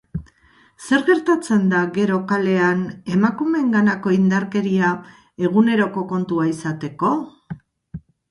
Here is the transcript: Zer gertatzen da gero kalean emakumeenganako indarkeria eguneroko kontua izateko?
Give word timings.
Zer 0.85 1.01
gertatzen 1.09 1.65
da 1.73 1.81
gero 1.97 2.15
kalean 2.31 2.79
emakumeenganako 3.17 4.15
indarkeria 4.17 4.89
eguneroko 5.49 6.05
kontua 6.13 6.47
izateko? 6.55 7.13